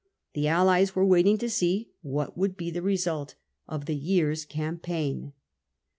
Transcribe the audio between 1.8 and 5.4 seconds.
what would be the result of the year's campaign.